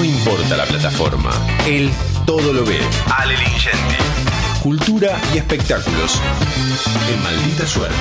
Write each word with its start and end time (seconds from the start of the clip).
No 0.00 0.06
importa 0.06 0.56
la 0.56 0.64
plataforma, 0.64 1.30
él 1.66 1.90
todo 2.24 2.54
lo 2.54 2.64
ve. 2.64 2.78
Ale 3.18 3.36
Lingenti. 3.36 3.96
Cultura 4.62 5.20
y 5.34 5.36
espectáculos. 5.36 6.18
En 7.12 7.22
maldita 7.22 7.66
suerte. 7.66 7.94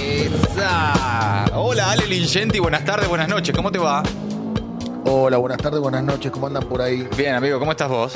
Esa. 0.00 1.44
Hola, 1.54 1.90
Ale 1.90 2.06
Lingenti, 2.06 2.60
buenas 2.60 2.82
tardes, 2.86 3.06
buenas 3.10 3.28
noches, 3.28 3.54
¿cómo 3.54 3.70
te 3.70 3.78
va? 3.78 4.04
Hola, 5.04 5.36
buenas 5.36 5.58
tardes, 5.58 5.80
buenas 5.80 6.02
noches, 6.02 6.32
¿cómo 6.32 6.46
andan 6.46 6.66
por 6.66 6.80
ahí? 6.80 7.06
Bien, 7.14 7.34
amigo, 7.34 7.58
¿cómo 7.58 7.72
estás 7.72 7.90
vos? 7.90 8.14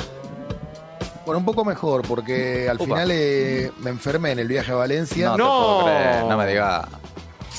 Bueno, 1.27 1.41
un 1.41 1.45
poco 1.45 1.67
mejor, 1.67 2.01
porque 2.09 2.67
al 2.71 2.79
final 2.79 3.11
eh, 3.13 3.71
me 3.81 3.91
enfermé 3.91 4.33
en 4.33 4.39
el 4.39 4.49
viaje 4.49 4.73
a 4.73 4.77
Valencia. 4.77 5.37
No, 5.37 5.37
te 5.37 5.43
puedo 5.43 5.85
creer, 5.85 6.25
no 6.25 6.39
me 6.39 6.47
digas. 6.47 7.04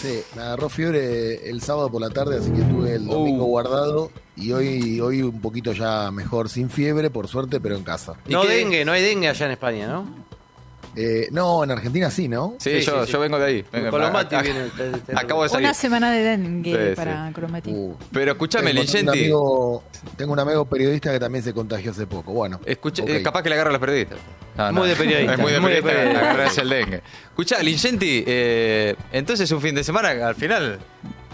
Sí, 0.05 0.21
me 0.35 0.41
agarró 0.43 0.69
fiebre 0.69 1.49
el 1.49 1.61
sábado 1.61 1.89
por 1.89 2.02
la 2.02 2.09
tarde, 2.09 2.38
así 2.39 2.52
que 2.52 2.61
estuve 2.61 2.95
el 2.95 3.05
domingo 3.07 3.45
Uh. 3.45 3.48
guardado 3.48 4.11
y 4.35 4.52
hoy, 4.52 4.99
hoy 4.99 5.21
un 5.21 5.41
poquito 5.41 5.71
ya 5.73 6.11
mejor, 6.11 6.49
sin 6.49 6.70
fiebre, 6.70 7.09
por 7.09 7.27
suerte, 7.27 7.59
pero 7.59 7.75
en 7.75 7.84
casa. 7.84 8.13
¿Y 8.27 8.33
No 8.33 8.41
qué- 8.44 8.49
dengue, 8.49 8.85
no 8.85 8.91
hay 8.91 9.02
dengue 9.02 9.30
allá 9.30 9.45
en 9.47 9.52
España, 9.53 9.88
¿no? 9.88 10.25
Eh, 10.97 11.27
no, 11.31 11.61
en 11.63 11.71
Argentina 11.71 12.09
sí, 12.09 12.30
¿no? 12.30 12.55
Sí, 12.57 12.80
Sí, 12.80 12.85
yo, 12.85 12.99
sí, 13.02 13.07
sí. 13.07 13.11
yo 13.11 13.20
vengo 13.20 13.38
de 13.38 13.45
ahí. 13.45 13.66
Vengo- 13.71 13.89
Colomati 13.89 14.35
viene 14.41 14.70
Acabo 15.16 15.44
de 15.44 15.49
salir. 15.49 15.66
Una 15.66 15.73
semana 15.73 16.11
de 16.11 16.22
dengue 16.23 16.72
Sí, 16.72 16.89
sí. 16.91 16.95
para 16.95 17.31
Cromatín. 17.33 17.75
Uh, 17.75 17.95
Pero 18.13 18.31
escúchame, 18.31 18.67
tengo, 18.67 18.80
un 18.81 18.85
Lingenti. 18.85 19.09
amigo, 19.19 19.83
tengo 20.16 20.31
un 20.33 20.39
amigo 20.39 20.63
periodista 20.66 21.11
que 21.11 21.19
también 21.19 21.44
se 21.44 21.53
contagió 21.53 21.91
hace 21.91 22.08
poco. 22.08 22.31
Bueno, 22.31 22.61
Escucha, 22.66 23.03
ok. 23.03 23.09
eh, 23.09 23.22
capaz 23.23 23.44
que 23.44 23.49
le 23.49 23.55
agarra 23.55 23.72
a 23.72 23.73
los 23.73 23.81
periodistas. 23.81 24.19
No, 24.58 24.72
Muy 24.72 24.88
de 24.90 24.95
periodista, 24.95 25.34
Es 25.34 25.40
muy 25.40 25.52
de 25.52 25.59
muy 25.59 25.72
de 25.73 25.84
periodista 25.84 26.20
agarrarse 26.22 26.62
el 26.62 26.70
dengue. 26.70 27.02
Escucha, 27.30 27.62
Lingenti, 27.62 28.23
eh, 28.26 28.95
entonces 29.12 29.52
un 29.52 29.62
fin 29.62 29.76
de 29.76 29.84
semana, 29.84 30.09
al 30.28 30.36
final, 30.36 30.80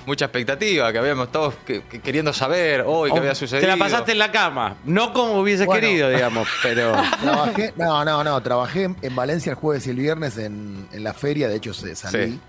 mucha 0.07 0.25
expectativa, 0.25 0.91
que 0.91 0.97
habíamos 0.97 1.31
todos 1.31 1.53
que- 1.65 1.83
que 1.83 1.99
queriendo 1.99 2.33
saber 2.33 2.83
hoy 2.87 3.11
qué 3.11 3.19
había 3.19 3.35
sucedido. 3.35 3.61
Te 3.61 3.67
la 3.67 3.77
pasaste 3.77 4.13
en 4.13 4.17
la 4.19 4.31
cama. 4.31 4.77
No 4.85 5.13
como 5.13 5.39
hubiese 5.39 5.65
Bueno. 5.65 5.81
querido, 5.81 6.09
digamos, 6.09 6.47
pero. 6.63 6.93
Trabajé, 7.21 7.73
no, 7.77 8.03
no, 8.03 8.23
no, 8.23 8.41
trabajé 8.41 8.89
en 8.99 9.15
Valencia 9.15 9.51
el 9.51 9.55
jueves 9.55 9.85
y 9.85 9.91
el 9.91 9.97
viernes 9.97 10.37
en, 10.39 10.87
en 10.91 11.03
la 11.03 11.13
feria, 11.13 11.47
de 11.47 11.57
hecho 11.57 11.73
se 11.75 11.95
salí 11.95 12.31
Sí, 12.31 12.39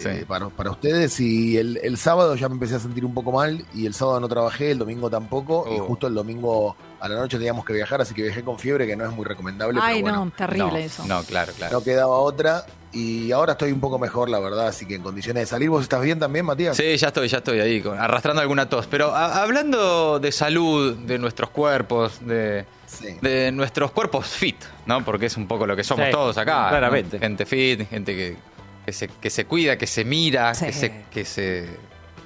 sí. 0.00 0.24
Para, 0.26 0.48
para 0.48 0.70
ustedes 0.70 1.18
y 1.20 1.56
el, 1.56 1.78
el 1.82 1.96
sábado 1.96 2.34
ya 2.36 2.48
me 2.48 2.54
empecé 2.54 2.76
a 2.76 2.78
sentir 2.80 3.04
un 3.04 3.14
poco 3.14 3.32
mal 3.32 3.64
y 3.74 3.86
el 3.86 3.94
sábado 3.94 4.20
no 4.20 4.28
trabajé, 4.28 4.70
el 4.72 4.78
domingo 4.78 5.10
tampoco 5.10 5.66
y 5.74 5.78
Oh. 5.80 5.84
justo 5.84 6.06
el 6.06 6.14
domingo 6.14 6.76
a 7.00 7.08
la 7.08 7.16
noche 7.16 7.36
teníamos 7.36 7.64
que 7.64 7.72
viajar, 7.74 8.00
así 8.00 8.14
que 8.14 8.22
viajé 8.22 8.42
con 8.42 8.58
fiebre, 8.58 8.86
que 8.86 8.96
no 8.96 9.04
es 9.04 9.10
muy 9.12 9.24
recomendable, 9.24 9.78
Ay, 9.82 10.02
pero 10.02 10.16
bueno, 10.16 10.24
no, 10.26 10.30
terrible 10.32 10.70
no, 10.70 10.76
eso. 10.78 11.06
No, 11.06 11.22
claro, 11.24 11.52
claro. 11.56 11.78
no 11.78 11.84
quedaba 11.84 12.16
otra 12.18 12.64
y 12.92 13.32
ahora 13.32 13.52
estoy 13.52 13.72
un 13.72 13.80
poco 13.80 13.98
mejor, 13.98 14.28
la 14.30 14.38
verdad, 14.38 14.68
así 14.68 14.86
que 14.86 14.94
en 14.94 15.02
condiciones 15.02 15.42
de 15.42 15.46
salir. 15.46 15.68
¿Vos 15.68 15.82
estás 15.82 16.00
bien 16.00 16.18
también, 16.20 16.46
Matías? 16.46 16.76
Sí, 16.76 16.96
ya 16.96 17.08
estoy, 17.08 17.26
ya 17.28 17.38
estoy 17.38 17.58
ahí, 17.60 17.80
con- 17.82 17.98
arrastrando 17.98 18.40
alguna 18.40 18.68
tos. 18.68 18.86
Pero 18.86 19.10
a- 19.14 19.42
hablando 19.42 20.20
de 20.20 20.30
salud, 20.32 20.94
de 20.98 21.18
nuestros 21.18 21.50
cuerpos, 21.50 22.24
de, 22.24 22.64
Sí. 22.86 23.08
de 23.20 23.50
nuestros 23.50 23.90
cuerpos 23.90 24.26
fit, 24.28 24.56
¿no? 24.86 25.04
Porque 25.04 25.26
es 25.26 25.36
un 25.36 25.48
poco 25.48 25.66
lo 25.66 25.74
que 25.74 25.82
somos 25.82 26.06
Sí, 26.06 26.12
todos 26.12 26.38
acá. 26.38 26.62
¿no? 26.64 26.68
claramente. 26.68 27.18
Gente 27.18 27.44
fit, 27.46 27.88
gente 27.90 28.14
que, 28.14 28.36
que 28.84 28.92
se, 28.92 29.08
que 29.08 29.30
se 29.30 29.44
cuida, 29.46 29.76
que 29.78 29.86
se 29.86 30.04
mira, 30.04 30.54
Sí. 30.54 30.66
que, 30.66 30.72
se, 30.72 31.04
que, 31.10 31.24
se, 31.24 31.66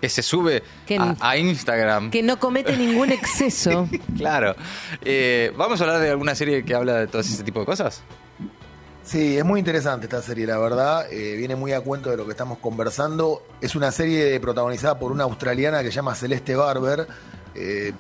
que 0.01 0.09
se 0.09 0.23
sube 0.23 0.63
Que- 0.87 0.97
a, 0.99 1.17
a 1.21 1.37
Instagram. 1.37 2.11
Que 2.11 2.23
no 2.23 2.39
comete 2.39 2.77
ningún 2.77 3.11
exceso. 3.11 3.89
Claro. 4.17 4.55
Eh, 5.05 5.53
¿Vamos 5.57 5.81
a 5.81 5.85
hablar 5.85 6.01
de 6.01 6.11
alguna 6.11 6.35
serie 6.35 6.65
que 6.65 6.75
habla 6.75 6.95
de 7.01 7.07
todo 7.07 7.21
ese 7.21 7.43
tipo 7.45 7.61
de 7.61 7.67
cosas? 7.67 8.03
Sí, 9.05 9.39
es 9.39 9.45
muy 9.45 9.59
interesante 9.59 10.05
esta 10.07 10.21
serie, 10.21 10.47
la 10.47 10.59
verdad. 10.59 11.07
Eh, 11.11 11.35
viene 11.37 11.57
muy 11.57 11.73
a 11.73 11.81
cuento 11.81 12.11
de 12.11 12.17
lo 12.19 12.27
que 12.27 12.33
estamos 12.33 12.59
conversando. 12.59 13.43
Es 13.61 13.75
una 13.75 13.91
serie 13.91 14.39
protagonizada 14.39 14.99
por 14.99 15.13
una 15.13 15.25
australiana 15.25 15.79
que 15.83 15.87
se 15.89 15.93
llama 15.97 16.15
Celeste 16.15 16.55
Barber. 16.57 17.07
Eh, 17.55 17.93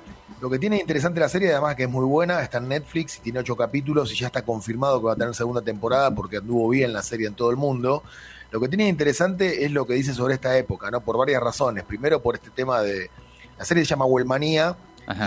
lo 0.43 0.51
que 0.51 0.59
tiene 0.59 0.79
interesante 0.79 1.19
la 1.19 1.29
serie, 1.31 1.51
además 1.51 1.77
que 1.77 1.85
es 1.85 1.89
muy 1.89 2.05
buena, 2.05 2.43
está 2.43 2.59
en 2.59 2.69
Netflix 2.69 3.17
y 3.17 3.21
tiene 3.21 3.39
ocho 3.39 3.57
capítulos 3.57 4.13
y 4.13 4.17
ya 4.17 4.27
está 4.27 4.43
confirmado 4.43 5.01
que 5.01 5.07
va 5.07 5.13
a 5.15 5.17
tener 5.17 5.35
segunda 5.35 5.63
temporada 5.63 6.15
porque 6.15 6.37
anduvo 6.37 6.69
bien 6.69 6.93
la 6.93 7.03
serie 7.03 7.27
en 7.27 7.35
todo 7.35 7.51
el 7.51 7.57
mundo. 7.57 8.03
Lo 8.51 8.61
que 8.61 8.69
tiene 8.69 8.89
interesante 8.89 9.65
es 9.65 9.71
lo 9.73 9.87
que 9.87 9.95
dice 9.95 10.15
sobre 10.15 10.35
esta 10.35 10.57
época, 10.57 10.91
¿no? 10.91 11.01
Por 11.01 11.17
varias 11.19 11.43
razones. 11.43 11.85
Primero 11.85 12.21
por 12.23 12.35
este 12.37 12.51
tema 12.51 12.81
de... 12.83 13.11
La 13.59 13.65
serie 13.65 13.85
se 13.85 13.91
llama 13.91 14.05
Wellmanía 14.07 14.77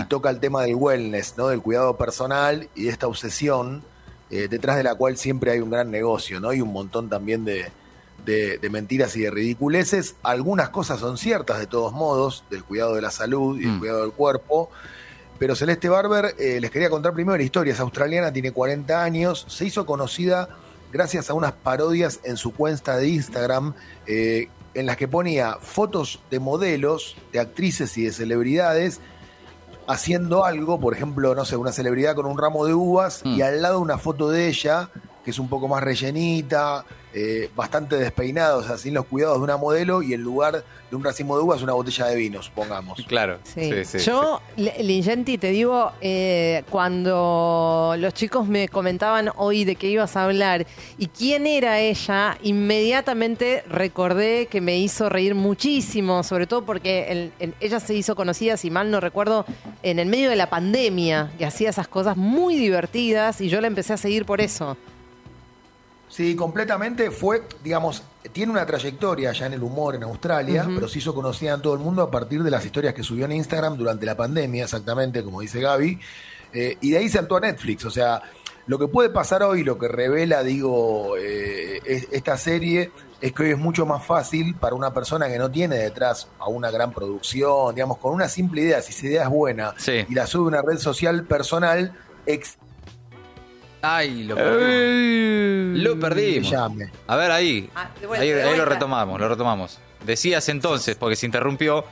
y 0.00 0.04
toca 0.08 0.30
el 0.30 0.40
tema 0.40 0.62
del 0.62 0.74
wellness, 0.76 1.34
¿no? 1.36 1.48
Del 1.48 1.60
cuidado 1.60 1.96
personal 1.96 2.68
y 2.74 2.84
de 2.84 2.90
esta 2.90 3.06
obsesión 3.06 3.82
eh, 4.30 4.48
detrás 4.48 4.76
de 4.76 4.82
la 4.84 4.94
cual 4.94 5.16
siempre 5.18 5.50
hay 5.50 5.60
un 5.60 5.70
gran 5.70 5.90
negocio, 5.90 6.40
¿no? 6.40 6.52
Y 6.52 6.60
un 6.60 6.72
montón 6.72 7.08
también 7.10 7.44
de, 7.44 7.70
de- 8.24 8.58
de 8.58 8.70
mentiras 8.70 9.14
y 9.16 9.20
de 9.22 9.30
ridiculeces. 9.30 10.14
Algunas 10.22 10.70
cosas 10.70 10.98
son 11.00 11.18
ciertas 11.18 11.58
de 11.58 11.66
todos 11.66 11.92
modos, 11.92 12.42
del 12.50 12.64
cuidado 12.64 12.94
de 12.94 13.02
la 13.02 13.10
salud 13.10 13.58
y 13.58 13.64
del 13.64 13.72
Mm. 13.72 13.78
cuidado 13.80 14.02
del 14.02 14.12
cuerpo. 14.12 14.70
Pero 15.38 15.54
Celeste 15.56 15.88
Barber, 15.88 16.34
eh, 16.38 16.60
les 16.60 16.70
quería 16.70 16.88
contar 16.88 17.12
primero 17.12 17.36
la 17.36 17.42
historia. 17.42 17.72
Es 17.74 17.80
australiana, 17.80 18.32
tiene 18.32 18.52
40 18.52 19.02
años, 19.02 19.44
se 19.48 19.64
hizo 19.66 19.84
conocida 19.84 20.48
gracias 20.92 21.30
a 21.30 21.34
unas 21.34 21.52
parodias 21.52 22.20
en 22.24 22.36
su 22.36 22.52
cuenta 22.52 22.96
de 22.96 23.08
Instagram 23.08 23.74
eh, 24.06 24.48
en 24.74 24.86
las 24.86 24.96
que 24.96 25.08
ponía 25.08 25.56
fotos 25.60 26.20
de 26.30 26.38
modelos, 26.38 27.16
de 27.32 27.40
actrices 27.40 27.96
y 27.98 28.04
de 28.04 28.12
celebridades 28.12 29.00
haciendo 29.86 30.44
algo, 30.44 30.78
por 30.78 30.94
ejemplo, 30.94 31.34
no 31.34 31.44
sé, 31.44 31.56
una 31.56 31.72
celebridad 31.72 32.14
con 32.14 32.26
un 32.26 32.38
ramo 32.38 32.64
de 32.66 32.74
uvas 32.74 33.22
Mm. 33.24 33.28
y 33.34 33.42
al 33.42 33.62
lado 33.62 33.80
una 33.80 33.98
foto 33.98 34.30
de 34.30 34.48
ella 34.48 34.90
que 35.24 35.30
es 35.30 35.38
un 35.38 35.48
poco 35.48 35.68
más 35.68 35.82
rellenita, 35.82 36.84
eh, 37.14 37.50
bastante 37.54 37.96
despeinada, 37.96 38.56
o 38.56 38.62
sea, 38.62 38.78
sin 38.78 38.94
los 38.94 39.04
cuidados 39.06 39.38
de 39.38 39.44
una 39.44 39.56
modelo 39.56 40.02
y 40.02 40.14
en 40.14 40.22
lugar 40.22 40.64
de 40.90 40.96
un 40.96 41.04
racimo 41.04 41.36
de 41.36 41.42
uvas 41.42 41.62
una 41.62 41.72
botella 41.72 42.06
de 42.06 42.16
vino, 42.16 42.42
supongamos. 42.42 42.98
Claro. 43.06 43.38
Sí. 43.44 43.70
Sí, 43.70 43.84
sí, 43.84 43.98
Yo, 43.98 44.40
Lingenti, 44.56 45.38
te 45.38 45.50
digo, 45.50 45.92
eh, 46.00 46.64
cuando 46.70 47.94
los 47.98 48.12
chicos 48.14 48.46
me 48.46 48.68
comentaban 48.68 49.30
hoy 49.36 49.64
de 49.64 49.76
qué 49.76 49.88
ibas 49.88 50.16
a 50.16 50.24
hablar 50.24 50.66
y 50.98 51.06
quién 51.08 51.46
era 51.46 51.80
ella, 51.80 52.36
inmediatamente 52.42 53.62
recordé 53.68 54.46
que 54.46 54.60
me 54.60 54.78
hizo 54.78 55.08
reír 55.08 55.34
muchísimo, 55.34 56.22
sobre 56.22 56.46
todo 56.46 56.64
porque 56.64 57.06
el- 57.10 57.32
el- 57.38 57.54
ella 57.60 57.80
se 57.80 57.94
hizo 57.94 58.14
conocida, 58.16 58.56
si 58.56 58.70
mal 58.70 58.90
no 58.90 59.00
recuerdo, 59.00 59.44
en 59.82 59.98
el 59.98 60.06
medio 60.08 60.28
de 60.30 60.36
la 60.36 60.50
pandemia, 60.50 61.30
que 61.38 61.46
hacía 61.46 61.70
esas 61.70 61.88
cosas 61.88 62.16
muy 62.16 62.56
divertidas 62.56 63.40
y 63.40 63.48
yo 63.48 63.60
la 63.60 63.66
empecé 63.66 63.92
a 63.92 63.96
seguir 63.96 64.24
por 64.26 64.40
eso. 64.40 64.76
Sí, 66.12 66.36
completamente 66.36 67.10
fue, 67.10 67.42
digamos, 67.64 68.02
tiene 68.32 68.52
una 68.52 68.66
trayectoria 68.66 69.32
ya 69.32 69.46
en 69.46 69.54
el 69.54 69.62
humor 69.62 69.94
en 69.94 70.02
Australia, 70.02 70.66
pero 70.74 70.86
se 70.86 70.98
hizo 70.98 71.14
conocida 71.14 71.54
en 71.54 71.62
todo 71.62 71.72
el 71.72 71.80
mundo 71.80 72.02
a 72.02 72.10
partir 72.10 72.42
de 72.42 72.50
las 72.50 72.62
historias 72.66 72.92
que 72.92 73.02
subió 73.02 73.24
en 73.24 73.32
Instagram 73.32 73.78
durante 73.78 74.04
la 74.04 74.14
pandemia, 74.14 74.64
exactamente 74.64 75.24
como 75.24 75.40
dice 75.40 75.60
Gaby, 75.62 75.98
eh, 76.52 76.76
y 76.82 76.90
de 76.90 76.98
ahí 76.98 77.08
saltó 77.08 77.36
a 77.36 77.40
Netflix, 77.40 77.86
o 77.86 77.90
sea, 77.90 78.20
lo 78.66 78.78
que 78.78 78.88
puede 78.88 79.08
pasar 79.08 79.42
hoy, 79.42 79.64
lo 79.64 79.78
que 79.78 79.88
revela, 79.88 80.42
digo, 80.42 81.16
eh, 81.16 81.80
es- 81.86 82.08
esta 82.12 82.36
serie, 82.36 82.90
es 83.22 83.32
que 83.32 83.44
hoy 83.44 83.50
es 83.52 83.58
mucho 83.58 83.86
más 83.86 84.04
fácil 84.04 84.54
para 84.56 84.74
una 84.76 84.92
persona 84.92 85.28
que 85.28 85.38
no 85.38 85.50
tiene 85.50 85.76
detrás 85.76 86.28
a 86.38 86.48
una 86.48 86.70
gran 86.70 86.92
producción, 86.92 87.74
digamos, 87.74 87.96
con 87.96 88.12
una 88.12 88.28
simple 88.28 88.60
idea, 88.60 88.82
si 88.82 88.92
esa 88.92 89.06
idea 89.06 89.22
es 89.22 89.30
buena 89.30 89.74
Sí. 89.78 90.04
y 90.06 90.14
la 90.14 90.26
sube 90.26 90.44
a 90.44 90.48
una 90.48 90.62
red 90.62 90.76
social 90.78 91.24
personal, 91.24 91.92
ex 92.26 92.58
Ay, 93.82 94.22
lo 94.24 94.36
perdimos. 94.36 95.78
Lo 95.82 95.98
perdimos. 96.00 96.50
llame. 96.50 96.90
A 97.06 97.16
ver, 97.16 97.30
ahí. 97.32 97.68
Ah, 97.74 97.90
vuelta, 98.06 98.22
ahí, 98.22 98.56
lo 98.56 98.64
retomamos, 98.64 99.20
lo 99.20 99.28
retomamos. 99.28 99.78
Decías 100.06 100.48
entonces, 100.48 100.96
porque 100.96 101.16
se 101.16 101.26
interrumpió, 101.26 101.84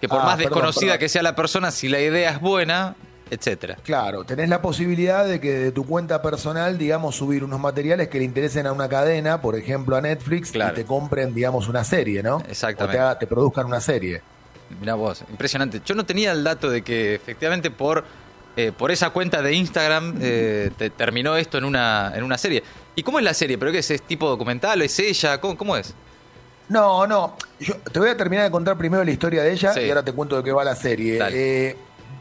que 0.00 0.08
por 0.08 0.20
Ah, 0.20 0.24
más 0.24 0.36
perdón, 0.36 0.50
desconocida 0.52 0.92
perdón. 0.92 0.98
que 1.00 1.08
sea 1.08 1.22
la 1.22 1.34
persona, 1.34 1.70
si 1.70 1.88
la 1.88 2.00
idea 2.00 2.30
es 2.30 2.40
buena, 2.40 2.94
etcétera. 3.30 3.76
Claro, 3.82 4.24
tenés 4.24 4.48
la 4.48 4.60
posibilidad 4.60 5.24
de 5.26 5.40
que 5.40 5.50
de 5.52 5.72
tu 5.72 5.86
cuenta 5.86 6.20
personal, 6.20 6.76
digamos, 6.76 7.16
subir 7.16 7.44
unos 7.44 7.60
materiales 7.60 8.08
que 8.08 8.18
le 8.18 8.24
interesen 8.24 8.66
a 8.66 8.72
una 8.72 8.88
cadena, 8.88 9.40
por 9.40 9.56
ejemplo 9.56 9.96
a 9.96 10.00
Netflix, 10.02 10.50
Claro. 10.52 10.72
y 10.72 10.76
te 10.76 10.84
compren, 10.84 11.32
digamos, 11.34 11.68
una 11.68 11.84
serie, 11.84 12.22
¿no? 12.22 12.42
Exactamente. 12.48 13.00
O 13.00 13.12
te, 13.14 13.20
te 13.20 13.26
produzcan 13.26 13.66
una 13.66 13.80
serie. 13.80 14.20
Mirá 14.80 14.94
vos, 14.94 15.22
impresionante. 15.30 15.80
Yo 15.84 15.94
no 15.94 16.04
tenía 16.04 16.32
el 16.32 16.42
dato 16.44 16.68
de 16.70 16.82
que 16.82 17.14
efectivamente 17.14 17.70
por, 17.70 18.04
eh, 18.56 18.72
por 18.76 18.90
esa 18.90 19.10
cuenta 19.10 19.40
de 19.42 19.54
Instagram 19.54 20.16
eh, 20.20 20.70
te 20.76 20.90
terminó 20.90 21.36
esto 21.36 21.58
en 21.58 21.64
una, 21.64 22.12
en 22.14 22.22
una 22.22 22.36
serie. 22.38 22.62
¿Y 22.94 23.02
cómo 23.02 23.18
es 23.18 23.24
la 23.24 23.34
serie? 23.34 23.56
¿Pero 23.58 23.72
qué 23.72 23.78
es? 23.78 23.90
¿Es 23.90 24.02
tipo 24.02 24.28
documental? 24.28 24.82
¿Es 24.82 24.98
ella? 24.98 25.40
¿Cómo, 25.40 25.56
cómo 25.56 25.76
es? 25.76 25.94
No, 26.68 27.06
no, 27.06 27.36
yo 27.60 27.74
te 27.92 27.98
voy 27.98 28.08
a 28.08 28.16
terminar 28.16 28.44
de 28.44 28.50
contar 28.50 28.78
primero 28.78 29.04
la 29.04 29.10
historia 29.10 29.42
de 29.42 29.52
ella 29.52 29.72
Sí. 29.74 29.80
y 29.80 29.88
ahora 29.90 30.02
te 30.04 30.12
cuento 30.12 30.36
de 30.36 30.42
qué 30.44 30.52
va 30.52 30.64
la 30.64 30.74
serie. 30.74 31.18
Eh, 31.30 31.76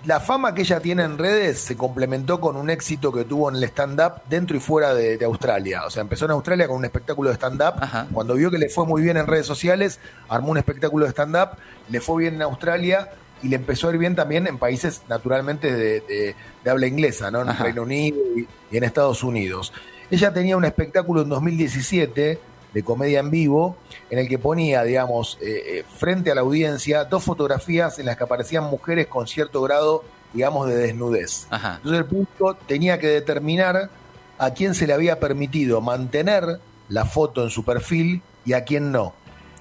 la 0.06 0.20
fama 0.20 0.54
que 0.56 0.62
ella 0.64 0.80
tiene 0.80 1.04
en 1.04 1.18
redes 1.18 1.60
se 1.60 1.78
complementó 1.78 2.42
con 2.42 2.58
un 2.58 2.70
éxito 2.70 3.12
que 3.14 3.24
tuvo 3.24 3.50
en 3.50 3.58
el 3.58 3.64
stand-up 3.66 4.14
dentro 4.28 4.58
y 4.58 4.60
fuera 4.60 4.94
de, 4.96 5.18
de 5.18 5.26
Australia. 5.26 5.86
O 5.86 5.90
sea, 5.92 6.02
empezó 6.02 6.26
en 6.26 6.32
Australia 6.32 6.68
con 6.68 6.78
un 6.78 6.86
espectáculo 6.86 7.30
de 7.30 7.36
stand-up. 7.36 7.76
Cuando 8.12 8.34
vio 8.34 8.50
que 8.50 8.58
le 8.58 8.68
fue 8.70 8.86
muy 8.86 9.02
bien 9.04 9.16
en 9.18 9.28
redes 9.28 9.46
sociales, 9.46 10.00
armó 10.28 10.50
un 10.52 10.58
espectáculo 10.58 11.06
de 11.06 11.12
stand-up, 11.12 11.50
le 11.90 12.02
fue 12.02 12.24
bien 12.24 12.36
en 12.36 12.42
Australia 12.42 13.10
y 13.44 13.48
le 13.50 13.56
empezó 13.56 13.88
a 13.90 13.92
ir 13.94 13.98
bien 13.98 14.16
también 14.16 14.48
en 14.48 14.58
países 14.58 15.02
naturalmente 15.10 15.74
de, 15.74 16.02
de- 16.02 16.36
de 16.64 16.70
habla 16.70 16.88
inglesa, 16.88 17.32
¿no? 17.32 17.42
En 17.42 17.50
Ajá. 17.50 17.64
Reino 17.64 17.84
Unido 17.84 18.18
y, 18.36 18.48
y 18.72 18.78
en 18.78 18.84
Estados 18.84 19.24
Unidos. 19.24 19.74
Ella 20.12 20.32
tenía 20.34 20.58
un 20.58 20.66
espectáculo 20.66 21.22
en 21.22 21.30
2017 21.30 22.40
de 22.74 22.84
comedia 22.84 23.20
en 23.20 23.32
vivo, 23.32 23.76
en 24.10 24.20
el 24.20 24.28
que 24.30 24.38
ponía, 24.40 24.84
digamos, 24.84 25.38
eh, 25.42 25.80
eh, 25.80 25.86
frente 25.98 26.32
a 26.32 26.36
la 26.36 26.42
audiencia 26.42 27.04
dos 27.06 27.24
fotografías 27.24 28.00
en 28.00 28.06
las 28.06 28.16
que 28.18 28.24
aparecían 28.24 28.64
mujeres 28.66 29.08
con 29.08 29.28
cierto 29.28 29.62
grado, 29.62 30.04
digamos, 30.34 30.68
de 30.70 30.76
desnudez. 30.78 31.48
Ajá. 31.50 31.76
Entonces 31.78 32.00
el 32.00 32.06
público 32.06 32.56
tenía 32.68 33.00
que 33.00 33.08
determinar 33.08 33.90
a 34.38 34.52
quién 34.52 34.74
se 34.74 34.88
le 34.88 34.94
había 34.94 35.20
permitido 35.20 35.82
mantener 35.82 36.60
la 36.90 37.06
foto 37.06 37.44
en 37.44 37.50
su 37.50 37.64
perfil 37.66 38.22
y 38.46 38.54
a 38.54 38.64
quién 38.64 38.92
no. 38.92 39.14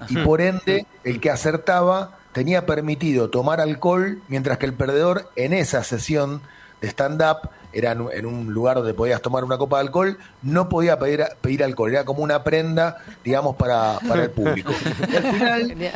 Y 0.09 0.17
por 0.17 0.41
ende, 0.41 0.85
el 1.03 1.19
que 1.19 1.29
acertaba 1.29 2.17
tenía 2.33 2.65
permitido 2.65 3.29
tomar 3.29 3.59
alcohol, 3.61 4.21
mientras 4.27 4.57
que 4.57 4.65
el 4.65 4.73
perdedor 4.73 5.29
en 5.35 5.53
esa 5.53 5.83
sesión 5.83 6.41
de 6.81 6.87
stand-up, 6.87 7.49
era 7.73 7.91
en 7.93 8.25
un- 8.25 8.51
lugar 8.53 8.77
donde 8.77 8.93
podías 8.93 9.21
tomar 9.21 9.43
una 9.45 9.57
copa 9.57 9.77
de 9.77 9.83
alcohol, 9.85 10.17
no 10.41 10.67
podía 10.67 10.99
pedir, 10.99 11.23
pedir 11.41 11.63
alcohol, 11.63 11.91
era 11.91 12.03
como 12.03 12.21
una 12.23 12.43
prenda, 12.43 12.97
digamos, 13.23 13.55
para, 13.55 13.97
para 14.07 14.23
el 14.23 14.31
público. 14.31 14.73
Y 15.09 15.15
al 15.15 15.23
final, 15.33 15.91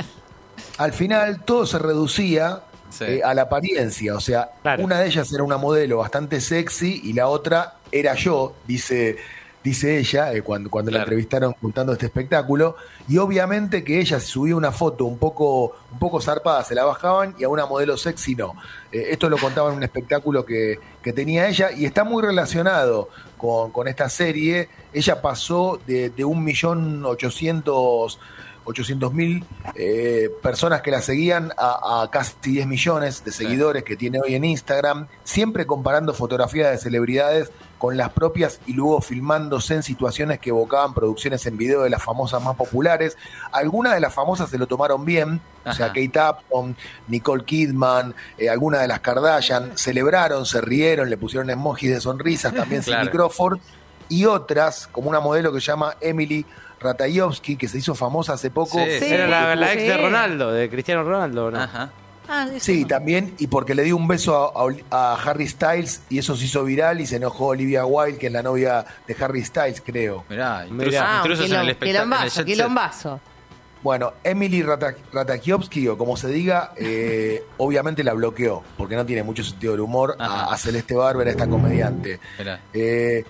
al 0.77 0.93
final 0.93 1.43
todo 1.43 1.65
se 1.65 1.79
reducía 1.79 2.61
Sí. 2.89 3.03
eh, 3.05 3.21
a 3.25 3.33
la 3.33 3.41
apariencia. 3.43 4.15
O 4.15 4.21
sea, 4.21 4.51
Claro. 4.61 4.83
una 4.85 4.99
de 4.99 5.07
ellas 5.07 5.33
era 5.33 5.43
una 5.43 5.57
modelo 5.57 5.97
bastante 5.97 6.39
sexy 6.39 7.01
y 7.03 7.11
la 7.13 7.27
otra 7.27 7.73
era 7.91 8.13
yo, 8.13 8.53
dice, 8.67 9.17
dice 9.65 9.97
ella, 9.97 10.31
eh, 10.31 10.43
cuando, 10.43 10.69
cuando 10.69 10.91
la 10.91 10.99
entrevistaron 10.99 11.53
contando 11.59 11.91
este 11.91 12.05
espectáculo. 12.05 12.75
Y 13.07 13.17
obviamente 13.17 13.83
que 13.83 13.99
ella 13.99 14.19
subía 14.19 14.55
una 14.55 14.71
foto 14.71 15.05
un 15.05 15.17
poco, 15.17 15.75
un 15.91 15.97
poco 15.97 16.21
zarpada, 16.21 16.63
se 16.63 16.75
la 16.75 16.85
bajaban 16.85 17.33
y 17.39 17.45
a 17.45 17.49
una 17.49 17.65
modelo 17.65 17.97
sexy 17.97 18.35
no. 18.35 18.53
Eh, 18.91 19.07
esto 19.09 19.27
lo 19.27 19.39
contaba 19.39 19.71
en 19.71 19.77
un 19.77 19.83
espectáculo 19.83 20.45
que, 20.45 20.79
que 21.01 21.13
tenía 21.13 21.49
ella 21.49 21.71
y 21.71 21.85
está 21.85 22.03
muy 22.03 22.21
relacionado 22.21 23.09
con, 23.37 23.71
con 23.71 23.87
esta 23.87 24.07
serie. 24.07 24.69
Ella 24.93 25.19
pasó 25.19 25.79
de, 25.87 26.11
de 26.11 26.23
un 26.23 26.43
millón 26.43 27.03
ochocientos 27.03 28.19
800 28.65 29.13
mil 29.13 29.45
eh, 29.75 30.29
personas 30.41 30.81
que 30.81 30.89
la 30.89 31.01
seguían 31.01 31.51
a, 31.55 32.01
a 32.01 32.09
casi 32.09 32.33
10 32.41 32.65
millones 32.65 33.23
de 33.23 33.31
seguidores 33.31 33.83
que 33.83 33.95
tiene 33.95 34.19
hoy 34.19 34.33
en 34.33 34.43
Instagram, 34.43 35.07
siempre 35.23 35.67
comparando 35.67 36.15
fotografías 36.15 36.71
de 36.71 36.77
celebridades 36.79 37.51
con 37.77 37.97
las 37.97 38.09
propias 38.11 38.59
y 38.65 38.73
luego 38.73 39.01
filmándose 39.01 39.75
en 39.75 39.83
situaciones 39.83 40.39
que 40.39 40.49
evocaban 40.49 40.93
producciones 40.93 41.45
en 41.45 41.57
video 41.57 41.83
de 41.83 41.89
las 41.89 42.01
famosas 42.01 42.41
más 42.41 42.55
populares. 42.55 43.17
Algunas 43.51 43.93
de 43.93 43.99
las 43.99 44.13
famosas 44.13 44.49
se 44.49 44.57
lo 44.57 44.65
tomaron 44.67 45.03
bien, 45.05 45.41
o 45.65 45.73
sea. 45.73 45.87
Kate 45.87 46.11
Upton, 46.19 46.75
Nicole 47.07 47.43
Kidman, 47.43 48.15
eh, 48.37 48.49
algunas 48.49 48.81
de 48.81 48.87
las 48.87 48.99
Kardashian, 49.01 49.77
celebraron, 49.77 50.45
se 50.45 50.61
rieron, 50.61 51.09
le 51.09 51.17
pusieron 51.17 51.49
emojis 51.49 51.91
de 51.91 52.01
sonrisas, 52.01 52.53
también 52.55 52.81
Claro. 52.81 53.03
Cindy 53.03 53.17
Crawford, 53.17 53.59
y 54.07 54.25
otras, 54.25 54.87
como 54.91 55.09
una 55.09 55.19
modelo 55.19 55.51
que 55.51 55.59
se 55.59 55.67
llama 55.67 55.95
Emily 55.99 56.45
Ratayovsky, 56.79 57.55
que 57.57 57.67
se 57.67 57.79
hizo 57.79 57.95
famosa 57.95 58.33
hace 58.33 58.51
poco. 58.51 58.77
Sí. 58.77 58.99
Sí, 58.99 59.05
Era 59.13 59.27
la, 59.27 59.55
la 59.55 59.73
ex 59.73 59.81
sí. 59.81 59.87
de 59.87 59.97
Ronaldo, 59.97 60.51
de 60.51 60.69
Cristiano 60.69 61.03
Ronaldo, 61.03 61.51
¿no? 61.51 61.59
Ajá. 61.59 61.89
Ah, 62.27 62.47
Sí, 62.59 62.81
no. 62.81 62.87
también, 62.87 63.33
y 63.39 63.47
porque 63.47 63.75
le 63.75 63.83
dio 63.83 63.95
un 63.97 64.07
beso 64.07 64.35
a, 64.55 64.63
a- 64.91 65.13
a 65.13 65.21
Harry 65.23 65.47
Styles 65.47 66.01
y 66.09 66.19
eso 66.19 66.35
se 66.35 66.45
hizo 66.45 66.63
viral 66.63 67.01
y 67.01 67.05
se 67.07 67.17
enojó 67.17 67.47
Olivia 67.47 67.85
Wilde, 67.85 68.17
que 68.17 68.27
es 68.27 68.33
la 68.33 68.43
novia 68.43 68.85
de 69.07 69.15
Harry 69.19 69.43
Styles, 69.43 69.81
creo. 69.85 70.23
Mirá, 70.29 70.65
intrusos, 70.67 70.87
Mirá. 70.93 71.19
Ah, 71.19 71.21
en 71.25 71.61
el 71.61 71.69
espectáculo. 71.69 72.45
quilombazo. 72.45 73.19
Bueno, 73.83 74.13
Emily 74.23 74.63
Rata- 74.63 74.95
Ratajkowski, 75.13 75.87
o 75.89 75.95
como 75.97 76.17
se 76.17 76.27
diga, 76.29 76.71
eh, 76.75 77.43
obviamente 77.57 78.03
la 78.03 78.13
bloqueó, 78.13 78.63
porque 78.77 78.95
no 78.95 79.05
tiene 79.05 79.21
mucho 79.21 79.43
sentido 79.43 79.73
del 79.73 79.81
humor, 79.81 80.15
a, 80.17 80.51
a 80.51 80.57
Celeste 80.57 80.95
Barber, 80.95 81.27
a 81.27 81.31
esta 81.31 81.47
comediante. 81.47 82.19
Mirá. 82.39 82.59
Eh, 82.73 83.23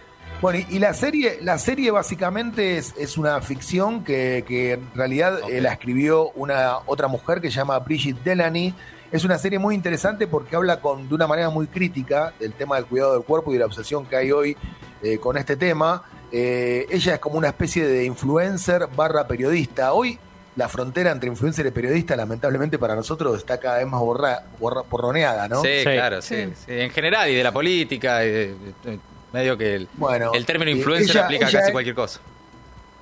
bueno, 0.46 0.60
y, 0.70 0.76
y 0.76 0.80
la 0.80 0.94
serie, 0.94 1.40
la 1.42 1.58
serie 1.58 1.90
básicamente 1.92 2.78
es, 2.78 2.94
es 2.98 3.18
una 3.18 3.42
ficción 3.42 4.04
que, 4.04 4.44
que 4.48 4.74
en 4.74 4.94
realidad 4.94 5.40
eh, 5.50 5.60
la 5.60 5.72
escribió 5.74 6.30
una 6.36 6.78
otra 6.86 7.08
mujer 7.08 7.42
que 7.42 7.50
se 7.50 7.56
llama 7.58 7.80
Bridget 7.80 8.18
Delany. 8.24 8.74
Es 9.12 9.24
una 9.24 9.38
serie 9.40 9.58
muy 9.60 9.74
interesante 9.74 10.28
porque 10.28 10.56
habla 10.56 10.82
con, 10.82 11.08
de 11.10 11.16
una 11.16 11.26
manera 11.26 11.50
muy 11.50 11.66
crítica 11.68 12.34
del 12.40 12.54
tema 12.54 12.76
del 12.76 12.86
cuidado 12.86 13.14
del 13.14 13.24
cuerpo 13.24 13.50
y 13.52 13.54
de 13.54 13.60
la 13.62 13.66
obsesión 13.66 14.06
que 14.06 14.18
hay 14.18 14.32
hoy 14.32 14.56
eh, 15.02 15.18
con 15.18 15.36
este 15.38 15.56
tema. 15.56 16.04
Eh, 16.32 16.86
ella 16.92 17.14
es 17.16 17.20
como 17.20 17.38
una 17.38 17.48
especie 17.48 17.86
de 17.88 18.06
influencer 18.06 18.88
barra 18.96 19.26
periodista. 19.28 19.94
Hoy 19.94 20.20
la 20.58 20.70
frontera 20.70 21.12
entre 21.12 21.28
influencer 21.30 21.66
y 21.66 21.72
periodista, 21.72 22.16
lamentablemente 22.16 22.78
para 22.78 22.96
nosotros, 22.96 23.38
está 23.38 23.60
cada 23.60 23.78
vez 23.80 23.88
más 23.88 24.00
borra, 24.00 24.44
borra- 24.60 24.84
borroneada, 24.90 25.48
¿no? 25.48 25.62
Sí, 25.62 25.70
Sí. 25.80 25.84
claro, 25.84 26.22
sí, 26.22 26.36
Sí. 26.36 26.54
sí. 26.66 26.72
En 26.72 26.92
general, 26.92 27.30
y 27.30 27.36
de 27.36 27.44
la 27.44 27.52
política, 27.52 28.24
y 28.24 28.30
de- 28.30 28.56
de- 28.84 29.00
medio 29.34 29.58
que 29.58 29.76
el, 29.76 29.88
Bueno, 29.96 30.32
el 30.34 30.46
término 30.46 30.72
influencer 30.72 31.12
ella- 31.16 31.26
aplica 31.26 31.46
a 31.46 31.50
ella 31.50 31.60
casi 31.60 31.72
cualquier 31.72 31.96
cosa. 31.96 32.20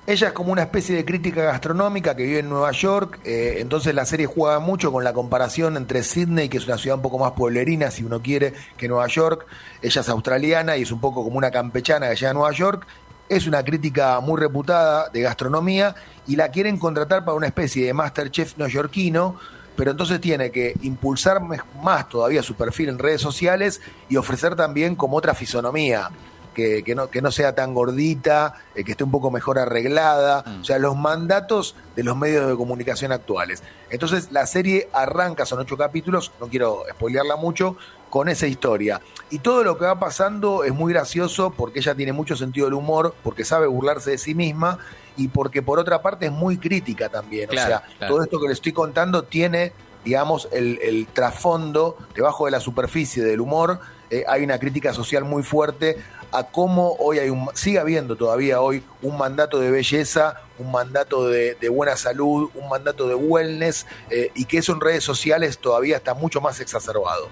Ella 0.06 0.26
es 0.28 0.32
como 0.34 0.52
una 0.52 0.60
especie 0.62 0.94
de 0.96 1.04
crítica 1.06 1.42
gastronómica 1.44 2.14
que 2.14 2.24
vive 2.24 2.40
en 2.40 2.50
Nueva 2.50 2.72
York, 2.72 3.20
eh, 3.24 3.56
entonces 3.60 3.94
la 3.94 4.04
serie 4.04 4.26
juega 4.26 4.58
mucho 4.58 4.92
con 4.92 5.02
la 5.02 5.14
comparación 5.14 5.78
entre 5.78 6.02
Sydney, 6.02 6.50
que 6.50 6.58
es 6.58 6.66
una 6.66 6.76
ciudad 6.76 6.96
un 6.96 7.02
poco 7.02 7.18
más 7.18 7.32
pueblerina, 7.32 7.90
si 7.90 8.04
uno 8.04 8.20
quiere, 8.20 8.52
que 8.76 8.86
Nueva 8.86 9.06
York. 9.06 9.46
Ella 9.80 10.02
es 10.02 10.08
australiana 10.10 10.76
y 10.76 10.82
es 10.82 10.92
un 10.92 11.00
poco 11.00 11.24
como 11.24 11.38
una 11.38 11.50
campechana 11.50 12.10
que 12.10 12.16
llega 12.16 12.30
a 12.32 12.34
Nueva 12.34 12.52
York. 12.52 12.86
Es 13.30 13.46
una 13.46 13.64
crítica 13.64 14.20
muy 14.20 14.38
reputada 14.38 15.08
de 15.08 15.22
gastronomía 15.22 15.94
y 16.26 16.36
la 16.36 16.50
quieren 16.50 16.76
contratar 16.78 17.24
para 17.24 17.34
una 17.38 17.46
especie 17.46 17.86
de 17.86 17.94
Masterchef 17.94 18.58
neoyorquino, 18.58 19.36
pero 19.76 19.90
entonces 19.90 20.20
tiene 20.20 20.50
que 20.50 20.74
impulsar 20.82 21.40
más 21.82 22.08
todavía 22.08 22.42
su 22.42 22.54
perfil 22.54 22.90
en 22.90 22.98
redes 22.98 23.20
sociales 23.20 23.80
y 24.08 24.16
ofrecer 24.16 24.54
también 24.56 24.96
como 24.96 25.16
otra 25.16 25.34
fisonomía 25.34 26.10
que, 26.54 26.84
que 26.84 26.94
no, 26.94 27.10
que 27.10 27.20
no 27.20 27.32
sea 27.32 27.54
tan 27.56 27.74
gordita, 27.74 28.54
eh, 28.76 28.84
que 28.84 28.92
esté 28.92 29.02
un 29.02 29.10
poco 29.10 29.30
mejor 29.32 29.58
arreglada, 29.58 30.44
Mm. 30.46 30.60
o 30.60 30.64
sea, 30.64 30.78
los 30.78 30.96
mandatos 30.96 31.74
de 31.96 32.04
los 32.04 32.16
medios 32.16 32.48
de 32.48 32.54
comunicación 32.54 33.10
actuales. 33.10 33.62
Entonces 33.90 34.30
la 34.30 34.46
serie 34.46 34.88
arranca, 34.92 35.46
son 35.46 35.58
ocho 35.58 35.76
capítulos, 35.76 36.30
no 36.40 36.46
quiero 36.46 36.84
spoilearla 36.92 37.34
mucho, 37.36 37.76
con 38.08 38.28
esa 38.28 38.46
historia. 38.46 39.00
Y 39.30 39.40
todo 39.40 39.64
lo 39.64 39.76
que 39.76 39.84
va 39.86 39.98
pasando 39.98 40.62
es 40.62 40.72
muy 40.72 40.92
gracioso 40.92 41.50
porque 41.50 41.80
ella 41.80 41.96
tiene 41.96 42.12
mucho 42.12 42.36
sentido 42.36 42.66
del 42.66 42.74
humor, 42.74 43.16
porque 43.24 43.44
sabe 43.44 43.66
burlarse 43.66 44.12
de 44.12 44.18
sí 44.18 44.36
misma 44.36 44.78
y 45.16 45.28
porque 45.28 45.62
por 45.62 45.78
otra 45.78 46.02
parte 46.02 46.26
es 46.26 46.32
muy 46.32 46.58
crítica 46.58 47.08
también. 47.08 47.48
Claro, 47.48 47.66
o 47.66 47.68
sea, 47.68 47.96
claro. 47.98 48.14
todo 48.14 48.24
esto 48.24 48.40
que 48.40 48.46
le 48.48 48.52
estoy 48.52 48.72
contando 48.72 49.24
tiene, 49.24 49.72
digamos, 50.04 50.48
el, 50.52 50.78
el 50.82 51.06
trasfondo 51.06 51.96
debajo 52.14 52.46
de 52.46 52.50
la 52.50 52.60
superficie 52.60 53.22
del 53.22 53.40
humor. 53.40 53.80
eh, 54.10 54.24
hay 54.28 54.44
una 54.44 54.58
crítica 54.58 54.92
social 54.92 55.24
muy 55.24 55.42
fuerte 55.42 55.96
a 56.30 56.44
cómo 56.44 56.96
hoy 56.98 57.18
hay 57.18 57.30
un, 57.30 57.48
sigue 57.54 57.78
habiendo 57.78 58.16
todavía 58.16 58.60
hoy 58.60 58.82
un 59.02 59.16
mandato 59.16 59.60
de 59.60 59.70
belleza, 59.70 60.42
un 60.58 60.70
mandato 60.72 61.28
de, 61.28 61.54
de 61.54 61.68
buena 61.68 61.96
salud, 61.96 62.50
un 62.54 62.68
mandato 62.68 63.06
de 63.06 63.14
wellness, 63.14 63.86
eh, 64.10 64.30
y 64.34 64.44
que 64.44 64.58
eso 64.58 64.72
en 64.72 64.80
redes 64.80 65.04
sociales 65.04 65.58
todavía 65.58 65.96
está 65.96 66.14
mucho 66.14 66.40
más 66.40 66.58
exacerbado. 66.60 67.28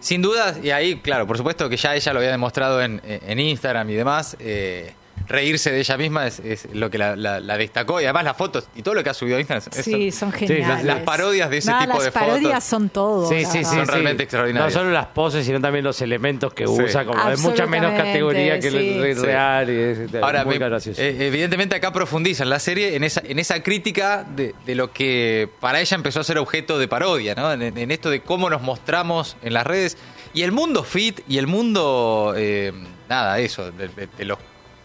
Sin 0.00 0.20
duda, 0.20 0.54
y 0.62 0.70
ahí, 0.70 1.00
claro, 1.00 1.26
por 1.26 1.38
supuesto 1.38 1.68
que 1.70 1.78
ya 1.78 1.94
ella 1.94 2.12
lo 2.12 2.18
había 2.18 2.30
demostrado 2.30 2.82
en, 2.82 3.00
en 3.04 3.40
Instagram 3.40 3.88
y 3.88 3.94
demás, 3.94 4.36
eh, 4.38 4.92
reírse 5.28 5.70
de 5.72 5.80
ella 5.80 5.96
misma 5.96 6.26
es, 6.26 6.38
es 6.40 6.68
lo 6.72 6.90
que 6.90 6.98
la, 6.98 7.16
la- 7.16 7.40
la 7.40 7.56
destacó. 7.58 8.00
Y 8.00 8.04
además 8.04 8.24
las 8.24 8.36
fotos 8.36 8.68
y 8.74 8.82
todo 8.82 8.94
lo 8.94 9.02
que 9.04 9.10
ha 9.10 9.14
subido 9.14 9.36
a 9.36 9.40
Instagram. 9.40 9.62
es- 9.76 9.84
Sí, 9.84 10.10
son 10.12 10.32
geniales. 10.32 10.68
las- 10.68 10.84
las 10.84 10.98
parodias 11.00 11.50
de 11.50 11.58
ese 11.58 11.70
No, 11.70 11.78
tipo 11.80 11.94
las 11.94 12.04
de 12.04 12.12
parodias 12.12 12.42
fotos. 12.52 12.64
son 12.64 12.88
todo. 12.90 13.28
Sí, 13.28 13.42
la 13.42 13.50
sí, 13.50 13.58
verdad. 13.58 13.70
sí. 13.70 13.76
Son 13.76 13.86
sí. 13.86 13.90
realmente 13.92 14.22
extraordinarias. 14.22 14.74
No 14.74 14.80
solo 14.80 14.90
las 14.92 15.06
poses, 15.06 15.44
sino 15.46 15.60
también 15.60 15.84
los 15.84 16.00
elementos 16.02 16.52
que 16.54 16.66
Sí. 16.66 16.72
usa, 16.72 17.04
como 17.04 17.24
de 17.28 17.36
mucha 17.38 17.66
menos 17.66 17.92
categoría 17.92 18.58
que 18.60 18.70
sí. 18.70 18.76
el 18.76 19.16
Sí. 19.16 19.22
real. 19.22 19.70
Y 19.70 19.74
es, 19.80 19.98
Ahora, 20.22 20.44
muy 20.44 20.58
me- 20.58 20.66
eh, 20.66 21.16
evidentemente 21.26 21.76
acá 21.76 21.92
profundizan 21.92 22.48
la 22.48 22.58
serie 22.58 22.96
en 22.96 23.04
esa, 23.04 23.22
en 23.24 23.38
esa 23.38 23.62
crítica 23.62 24.24
de, 24.24 24.54
de 24.64 24.74
lo 24.74 24.92
que 24.92 25.48
para 25.60 25.80
ella 25.80 25.94
empezó 25.94 26.20
a 26.20 26.24
ser 26.24 26.38
objeto 26.38 26.78
de 26.78 26.88
parodia, 26.88 27.34
¿no? 27.34 27.52
En, 27.52 27.62
en 27.76 27.90
esto 27.90 28.10
de 28.10 28.20
cómo 28.20 28.48
nos 28.50 28.62
mostramos 28.62 29.36
en 29.42 29.54
las 29.54 29.66
redes. 29.66 29.96
Y 30.34 30.42
el 30.42 30.52
mundo 30.52 30.84
fit 30.84 31.20
y 31.28 31.38
el 31.38 31.46
mundo, 31.46 32.34
eh, 32.36 32.72
nada, 33.08 33.38
eso, 33.38 33.70
de, 33.72 33.88
de- 33.88 34.08
de 34.18 34.24
los... 34.24 34.38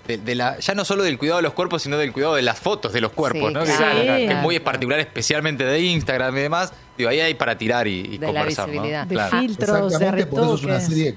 de- 0.07 0.17
de 0.17 0.35
la, 0.35 0.59
ya 0.59 0.73
no 0.73 0.83
solo 0.85 1.03
del 1.03 1.17
cuidado 1.17 1.37
de 1.37 1.43
los 1.43 1.53
cuerpos, 1.53 1.81
sino 1.83 1.97
del 1.97 2.11
cuidado 2.11 2.35
de 2.35 2.41
las 2.41 2.59
fotos 2.59 2.91
de 2.93 3.01
los 3.01 3.11
cuerpos, 3.11 3.49
Sí, 3.49 3.53
¿no? 3.53 3.63
Que- 3.63 3.75
claro, 3.75 3.95
que, 3.99 4.03
claro. 4.05 4.17
que 4.17 4.31
es 4.33 4.41
muy 4.41 4.59
particular, 4.59 4.99
especialmente 4.99 5.63
de 5.63 5.79
Instagram 5.79 6.35
y 6.37 6.41
demás. 6.41 6.73
Digo, 6.97 7.09
ahí 7.09 7.19
hay 7.19 7.33
para 7.35 7.57
tirar 7.57 7.87
y, 7.87 7.99
y 8.01 8.17
De 8.17 8.27
la 8.27 8.39
conversar, 8.41 8.69
¿no? 8.69 8.81
De 8.83 9.05
Claro. 9.07 9.39
filtros, 9.39 9.69
de 9.79 9.85
Exactamente, 9.87 10.25
por 10.27 10.43
eso 10.43 10.55
es 10.55 10.63
una 10.63 10.79
serie 10.81 11.15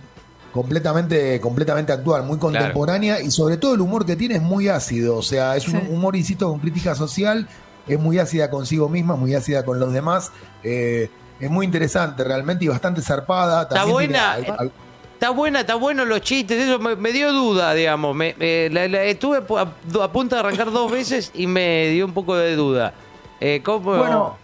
completamente, 0.53 1.41
completamente 1.41 1.93
actual, 1.93 2.23
muy 2.23 2.39
contemporánea 2.39 3.21
y 3.21 3.31
sobre 3.31 3.57
todo 3.57 3.75
el 3.75 3.81
humor 3.81 4.07
que 4.07 4.15
tiene 4.17 4.37
es 4.37 4.43
muy 4.43 4.69
ácido, 4.69 5.17
o 5.17 5.23
sea, 5.23 5.57
es 5.57 5.67
un 5.69 5.81
Sí. 5.81 5.87
humor, 5.91 6.15
insisto, 6.17 6.49
con 6.49 6.61
crítica 6.61 6.95
social, 6.95 7.49
es 7.89 7.99
muy 7.99 8.19
ácida 8.19 8.51
consigo 8.51 8.89
misma, 8.89 9.17
muy 9.17 9.35
ácida 9.35 9.65
con 9.65 9.81
los 9.81 9.93
demás, 9.93 10.31
eh, 10.63 11.11
es 11.41 11.51
muy 11.51 11.67
interesante 11.67 12.23
realmente 12.23 12.65
y 12.65 12.69
bastante 12.69 13.03
zarpada. 13.03 13.63
Está 13.63 13.75
también 13.75 13.93
buena, 13.95 14.35
tiene 14.37 14.51
al- 14.51 14.57
al- 14.61 14.73
Está 15.15 15.31
buena, 15.31 15.61
está 15.61 15.77
bueno 15.77 16.05
los 16.05 16.21
chistes, 16.21 16.61
eso 16.61 16.79
me, 16.79 17.13
dio 17.13 17.33
duda, 17.33 17.73
digamos. 17.73 18.17
La- 18.17 19.05
estuve 19.05 19.39
a, 19.39 20.13
punto 20.13 20.35
de 20.37 20.41
arrancar 20.41 20.71
dos 20.71 20.91
veces 20.91 21.31
y 21.35 21.47
me 21.47 21.89
dio 21.89 22.05
un 22.05 22.13
poco 22.13 22.37
de 22.37 22.55
duda. 22.57 22.93
Eh, 23.41 23.61
¿cómo? 23.65 23.97
Bueno, 23.97 24.37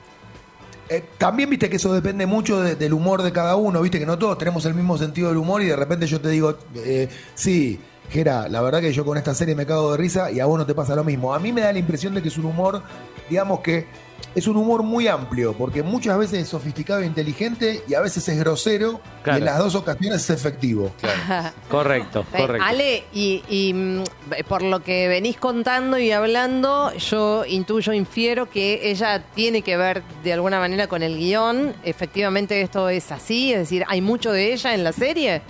eh, 0.89 1.05
también 1.19 1.50
viste 1.50 1.69
que 1.69 1.77
eso 1.77 1.93
depende 1.93 2.25
mucho 2.27 2.61
de- 2.61 2.77
del 2.77 2.93
humor 2.95 3.23
de 3.23 3.33
cada 3.33 3.57
uno, 3.57 3.83
viste 3.83 3.99
que 3.99 4.07
no 4.07 4.19
todos 4.19 4.39
tenemos 4.39 4.65
el 4.65 4.75
mismo 4.75 4.97
sentido 4.97 5.29
del 5.29 5.37
humor 5.37 5.61
y 5.62 5.67
de 5.67 5.77
repente 5.77 6.07
yo 6.07 6.21
te 6.21 6.29
digo, 6.31 6.57
eh, 6.77 7.09
sí, 7.35 7.79
Gera, 8.11 8.49
la 8.49 8.61
verdad 8.61 8.81
que 8.81 8.93
yo 8.93 9.05
con 9.05 9.17
esta 9.19 9.35
serie 9.35 9.55
me 9.55 9.67
cago 9.67 9.93
de 9.93 9.99
risa 9.99 10.33
y 10.33 10.41
a 10.41 10.47
vos 10.47 10.59
no 10.59 10.67
te 10.67 10.75
pasa 10.75 10.97
lo 10.97 11.05
mismo. 11.05 11.33
A 11.33 11.39
mí 11.39 11.53
me 11.53 11.61
da 11.61 11.73
la 11.73 11.79
impresión 11.79 12.15
de 12.15 12.23
que 12.23 12.29
es 12.29 12.39
un 12.39 12.47
humor, 12.47 12.83
digamos 13.29 13.61
que 13.61 13.87
es 14.35 14.47
un 14.47 14.57
humor 14.57 14.83
muy 14.83 15.09
amplio, 15.09 15.55
porque 15.55 15.83
muchas 15.83 16.17
veces 16.19 16.43
es 16.43 16.49
sofisticado 16.49 17.01
e 17.01 17.07
inteligente 17.07 17.83
y 17.89 17.95
a 17.95 18.01
veces 18.01 18.29
es 18.29 18.39
grosero 18.39 19.01
Claro. 19.23 19.39
y 19.39 19.41
en 19.41 19.45
las 19.47 19.59
dos 19.59 19.75
ocasiones 19.75 20.23
es 20.23 20.31
efectivo. 20.31 20.93
Correcto, 21.71 22.25
correcto. 22.31 22.65
Ale, 22.67 23.05
y, 23.13 23.43
y, 23.49 23.73
mm, 23.75 24.05
por 24.49 24.63
lo 24.63 24.81
que 24.83 25.09
venís 25.09 25.37
contando 25.37 25.99
y 25.99 26.11
hablando, 26.13 26.93
yo 26.95 27.45
intuyo, 27.45 27.93
infiero 27.93 28.49
que 28.51 28.91
ella 28.91 29.23
tiene 29.35 29.63
que 29.63 29.77
ver 29.77 30.03
de 30.25 30.33
alguna 30.33 30.59
manera 30.59 30.87
con 30.87 31.03
el 31.03 31.17
guion. 31.19 31.75
Efectivamente 31.85 32.61
esto 32.63 32.89
es 32.89 33.11
así, 33.13 33.53
es 33.53 33.61
decir, 33.61 33.85
hay 33.89 34.01
mucho 34.01 34.33
de 34.33 34.53
ella 34.53 34.75
en 34.75 34.85
la 34.85 34.93
serie. 34.93 35.43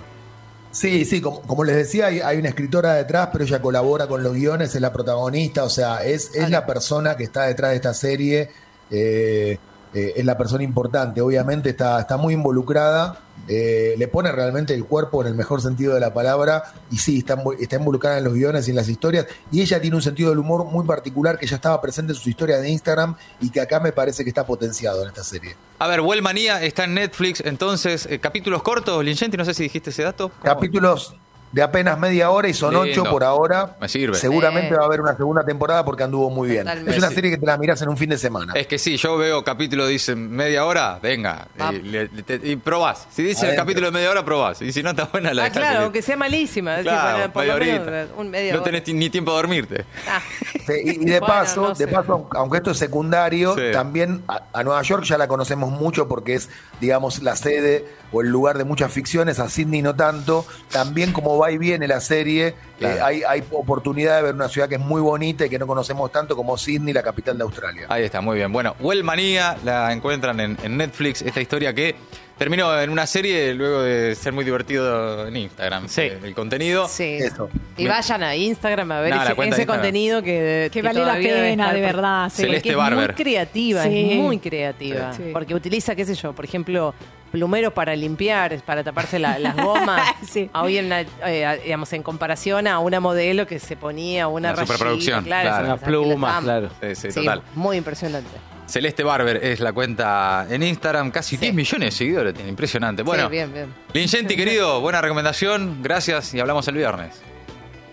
Sí, 0.71 1.03
sí, 1.05 1.19
como, 1.21 1.41
como 1.41 1.63
les 1.65 1.75
decía, 1.75 2.07
hay, 2.07 2.21
hay 2.21 2.37
una 2.37 2.49
escritora 2.49 2.93
detrás, 2.93 3.29
pero 3.31 3.43
ella 3.43 3.61
colabora 3.61 4.07
con 4.07 4.23
los 4.23 4.33
guiones, 4.33 4.73
es 4.73 4.81
la 4.81 4.93
protagonista, 4.93 5.63
o 5.65 5.69
sea, 5.69 6.03
es, 6.03 6.33
es 6.33 6.49
la 6.49 6.65
persona 6.65 7.17
que 7.17 7.23
está 7.25 7.43
detrás 7.43 7.71
de 7.71 7.75
esta 7.75 7.93
serie, 7.93 8.49
eh, 8.91 9.57
eh, 9.93 10.13
es 10.15 10.25
la 10.25 10.37
persona 10.37 10.63
importante, 10.63 11.19
obviamente 11.19 11.71
está, 11.71 11.99
está 11.99 12.15
muy 12.15 12.33
involucrada, 12.33 13.19
eh, 13.49 13.95
le 13.97 14.07
pone 14.07 14.31
realmente 14.31 14.73
el 14.73 14.85
cuerpo 14.85 15.21
en 15.21 15.27
el 15.27 15.35
mejor 15.35 15.61
sentido 15.61 15.93
de 15.93 15.99
la 15.99 16.13
palabra, 16.13 16.63
y 16.89 16.97
sí, 16.97 17.17
está, 17.17 17.37
está 17.59 17.75
involucrada 17.75 18.17
en 18.19 18.23
los 18.23 18.33
guiones 18.33 18.67
y 18.67 18.69
en 18.69 18.77
las 18.77 18.87
historias, 18.87 19.25
y 19.51 19.61
ella 19.61 19.81
tiene 19.81 19.97
un 19.97 20.01
sentido 20.01 20.29
del 20.29 20.39
humor 20.39 20.63
muy 20.63 20.85
particular 20.85 21.37
que 21.37 21.45
ya 21.45 21.57
estaba 21.57 21.81
presente 21.81 22.13
en 22.13 22.15
sus 22.15 22.27
historias 22.27 22.61
de 22.61 22.69
Instagram 22.69 23.17
y 23.41 23.49
que 23.49 23.59
acá 23.59 23.81
me 23.81 23.91
parece 23.91 24.23
que 24.23 24.29
está 24.29 24.45
potenciado 24.45 25.01
en 25.01 25.09
esta 25.09 25.25
serie. 25.25 25.57
A 25.79 25.87
ver, 25.87 26.01
Manía 26.21 26.63
está 26.63 26.85
en 26.85 26.93
Netflix, 26.93 27.41
entonces, 27.45 28.07
eh, 28.09 28.19
capítulos 28.19 28.63
cortos, 28.63 29.03
Lingenti, 29.03 29.35
no 29.35 29.43
sé 29.43 29.53
si 29.53 29.63
dijiste 29.63 29.89
ese 29.89 30.03
dato. 30.03 30.29
¿Cómo? 30.29 30.43
Capítulos 30.43 31.15
de 31.51 31.61
apenas 31.61 31.99
media 31.99 32.29
hora 32.31 32.47
y 32.47 32.53
son 32.53 32.73
Lindo. 32.73 32.89
ocho 33.01 33.03
por 33.11 33.23
ahora. 33.23 33.75
Me 33.81 33.89
sirve. 33.89 34.15
Seguramente 34.17 34.69
Sí. 34.69 34.75
va 34.75 34.83
a 34.83 34.85
haber 34.85 35.01
una 35.01 35.15
segunda 35.17 35.43
temporada 35.43 35.83
porque 35.83 36.03
anduvo 36.03 36.29
muy 36.29 36.49
bien. 36.49 36.63
Totalmente. 36.63 36.91
Es 36.91 36.97
una 36.97 37.09
serie 37.11 37.31
que 37.31 37.37
te 37.37 37.45
la 37.45 37.57
mirás 37.57 37.81
en 37.81 37.89
un 37.89 37.97
fin 37.97 38.09
de 38.09 38.17
semana. 38.17 38.53
Es 38.55 38.67
que 38.67 38.77
sí, 38.79 38.97
yo 38.97 39.17
veo 39.17 39.43
capítulo, 39.43 39.85
dicen 39.87 40.31
media 40.31 40.65
hora, 40.65 40.99
venga, 41.01 41.47
Ah. 41.59 41.71
y, 41.73 41.79
le- 41.81 42.07
te- 42.07 42.39
y 42.43 42.55
probás. 42.55 43.07
Si 43.11 43.23
dice 43.23 43.49
el 43.49 43.55
capítulo 43.55 43.87
de 43.87 43.91
media 43.91 44.09
hora, 44.11 44.23
probás. 44.23 44.61
Y 44.61 44.71
si 44.71 44.81
no 44.83 44.91
está 44.91 45.05
buena, 45.05 45.33
la 45.33 45.45
Ah, 45.45 45.49
claro, 45.49 45.79
aunque 45.83 46.01
sea 46.01 46.15
malísima. 46.17 46.71
es 46.79 46.85
decir, 46.85 46.91
Claro, 46.91 47.17
bueno, 47.17 47.33
por 47.33 47.41
media 47.43 47.53
lo 47.53 47.59
menos, 47.65 47.87
horita. 48.09 48.21
un 48.21 48.29
media 48.29 48.53
no 48.55 48.61
tenés 48.63 48.87
ni 48.93 49.09
tiempo 49.09 49.31
de 49.31 49.37
dormirte. 49.37 49.85
Ah, 50.09 50.21
Sí, 50.67 50.73
y, 50.85 50.89
y 50.91 51.05
de 51.05 51.19
Bueno, 51.19 51.25
paso, 51.27 51.61
no 51.69 51.75
sé. 51.75 51.85
de 51.85 51.91
paso, 51.91 52.29
aunque 52.31 52.57
esto 52.57 52.71
es 52.71 52.77
secundario, 52.77 53.55
Sí. 53.55 53.71
también 53.73 54.23
a, 54.27 54.43
a 54.53 54.63
Nueva 54.63 54.81
York 54.83 55.03
ya 55.05 55.17
la 55.17 55.27
conocemos 55.27 55.71
mucho 55.71 56.07
porque 56.07 56.35
es, 56.35 56.49
digamos, 56.79 57.23
la 57.23 57.35
sede 57.35 57.85
o 58.11 58.21
el 58.21 58.27
lugar 58.29 58.57
de 58.57 58.63
muchas 58.63 58.91
ficciones, 58.91 59.39
a 59.39 59.49
Sydney 59.49 59.81
no 59.81 59.95
tanto. 59.95 60.45
También 60.71 61.13
como 61.13 61.35
va 61.41 61.51
y 61.51 61.57
viene 61.57 61.87
la 61.87 61.99
serie, 62.01 62.53
Claro. 62.79 62.95
eh, 62.95 63.01
hay, 63.03 63.23
hay 63.27 63.43
oportunidad 63.51 64.17
de 64.17 64.23
ver 64.23 64.35
una 64.35 64.47
ciudad 64.49 64.67
que 64.69 64.75
es 64.75 64.81
muy 64.81 65.01
bonita 65.01 65.45
y 65.45 65.49
que 65.49 65.59
no 65.59 65.67
conocemos 65.67 66.11
tanto 66.11 66.35
como 66.35 66.57
Sydney, 66.57 66.93
la 66.93 67.03
capital 67.03 67.37
de 67.37 67.43
Australia. 67.43 67.85
Ahí 67.89 68.03
está, 68.03 68.21
muy 68.21 68.37
bien. 68.37 68.51
Bueno, 68.51 68.75
Manía 69.03 69.57
la 69.63 69.91
encuentran 69.93 70.39
en, 70.39 70.57
en 70.63 70.77
Netflix, 70.77 71.21
esta 71.21 71.41
historia 71.41 71.73
que 71.73 71.95
terminó 72.37 72.79
en 72.79 72.89
una 72.89 73.05
serie 73.05 73.53
luego 73.53 73.81
de 73.83 74.15
ser 74.15 74.33
muy 74.33 74.43
divertido 74.43 75.27
en 75.27 75.35
Instagram. 75.35 75.87
Sí. 75.87 76.01
eh, 76.01 76.19
El 76.23 76.33
contenido. 76.33 76.87
sí. 76.87 77.17
Eso. 77.19 77.49
Y 77.77 77.87
vayan 77.87 78.23
a 78.23 78.35
Instagram 78.35 78.91
a 78.91 79.01
ver 79.01 79.13
ese, 79.13 79.49
ese 79.49 79.65
contenido 79.67 80.21
que, 80.23 80.69
Que 80.71 80.81
vale 80.81 81.05
la 81.05 81.15
pena, 81.15 81.71
de 81.73 81.81
verdad. 81.81 82.29
sí. 82.33 82.43
Celeste 82.43 82.69
es 82.69 82.75
Barber. 82.75 83.07
muy 83.09 83.15
creativa, 83.15 83.83
Sí. 83.83 84.07
es 84.11 84.17
muy 84.17 84.39
creativa. 84.39 85.13
Sí. 85.13 85.23
Porque 85.31 85.53
utiliza, 85.53 85.95
qué 85.95 86.03
sé 86.05 86.15
yo, 86.15 86.33
por 86.33 86.45
ejemplo, 86.45 86.93
plumeros 87.31 87.73
para 87.73 87.95
limpiar, 87.95 88.55
para 88.63 88.83
taparse 88.83 89.17
la- 89.19 89.39
las 89.39 89.55
gomas. 89.55 90.01
Sí. 90.29 90.49
Hoy 90.53 90.77
en, 90.77 90.89
la- 90.89 91.01
eh, 91.01 91.61
digamos, 91.63 91.91
en 91.93 92.03
comparación 92.03 92.67
a 92.67 92.79
una 92.79 92.99
modelo 92.99 93.47
que 93.47 93.59
se 93.59 93.75
ponía 93.75 94.27
una 94.27 94.49
Una 94.49 94.55
rayita, 94.57 94.73
superproducción, 94.73 95.23
claro, 95.23 95.49
claro. 95.49 95.57
esa- 95.57 95.65
Unas 95.65 95.77
esa 95.81 95.85
que 95.85 95.91
la 95.91 95.97
plumas, 96.03 96.31
tapa. 96.31 96.43
claro. 96.43 96.69
Sí, 96.81 96.95
sí, 96.95 97.11
Sí, 97.11 97.19
total. 97.21 97.41
muy 97.55 97.77
impresionante. 97.77 98.29
Celeste 98.67 99.03
Barber 99.03 99.37
es 99.43 99.59
la 99.59 99.73
cuenta 99.73 100.45
en 100.49 100.63
Instagram, 100.63 101.11
casi 101.11 101.35
10 101.35 101.53
millones 101.53 101.87
de 101.93 101.97
seguidores, 101.97 102.33
tiene 102.33 102.49
impresionante. 102.49 103.03
Bueno, 103.03 103.25
Sí, 103.25 103.31
bien, 103.31 103.51
bien. 103.53 103.73
Lingenti, 103.93 104.35
querido, 104.37 104.79
buena 104.79 105.01
recomendación, 105.01 105.79
gracias 105.81 106.33
y 106.33 106.39
hablamos 106.39 106.67
el 106.69 106.75
viernes. 106.75 107.21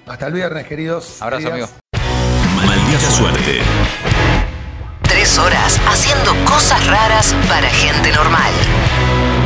Hasta 0.06 0.26
el 0.28 0.32
viernes, 0.34 0.66
queridos. 0.66 1.20
Abrazo, 1.20 1.48
queridas. 1.50 1.74
amigo. 1.92 2.66
Maldita 2.66 3.10
suerte. 3.10 3.58
Tres 5.02 5.36
horas 5.38 5.80
haciendo 5.88 6.32
cosas 6.44 6.86
raras 6.86 7.34
para 7.48 7.68
gente 7.70 8.12
normal. 8.12 8.52
Thank 8.98 9.32
you. 9.32 9.37